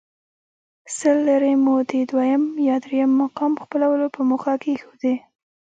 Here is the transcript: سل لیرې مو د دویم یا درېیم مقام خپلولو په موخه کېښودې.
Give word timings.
سل 0.95 1.17
لیرې 1.27 1.53
مو 1.63 1.75
د 1.89 1.91
دویم 2.09 2.43
یا 2.67 2.75
درېیم 2.83 3.11
مقام 3.21 3.53
خپلولو 3.63 4.05
په 4.15 4.21
موخه 4.29 4.53
کېښودې. 4.63 5.15